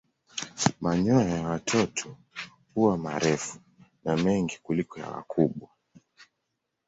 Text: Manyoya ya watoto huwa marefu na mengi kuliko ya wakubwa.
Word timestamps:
Manyoya 0.81 1.29
ya 1.35 1.47
watoto 1.47 2.17
huwa 2.75 2.97
marefu 2.97 3.59
na 4.03 4.17
mengi 4.17 4.59
kuliko 4.63 4.99
ya 4.99 5.07
wakubwa. 5.09 5.69